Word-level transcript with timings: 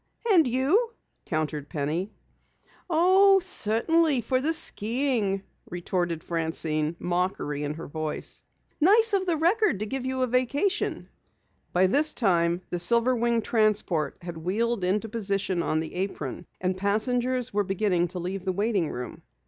"And 0.31 0.47
you?" 0.47 0.93
countered 1.27 1.69
Penny. 1.69 2.11
"Oh, 2.89 3.37
certainly 3.37 4.21
for 4.21 4.41
the 4.41 4.51
skiing," 4.51 5.43
retorted 5.69 6.23
Francine, 6.23 6.95
mockery 6.97 7.61
in 7.61 7.75
her 7.75 7.87
voice. 7.87 8.41
"Nice 8.79 9.13
of 9.13 9.27
the 9.27 9.37
Record 9.37 9.79
to 9.81 9.85
give 9.85 10.03
you 10.03 10.23
a 10.23 10.25
vacation." 10.25 11.07
By 11.71 11.85
this 11.85 12.15
time 12.15 12.63
the 12.71 12.79
silver 12.79 13.15
winged 13.15 13.45
transport 13.45 14.17
had 14.23 14.37
wheeled 14.37 14.83
into 14.83 15.07
position 15.07 15.61
on 15.61 15.79
the 15.81 15.93
apron, 15.93 16.47
and 16.59 16.75
passengers 16.75 17.53
were 17.53 17.63
beginning 17.63 18.07
to 18.07 18.17
leave 18.17 18.43
the 18.43 18.51
waiting 18.51 18.89
room. 18.89 19.21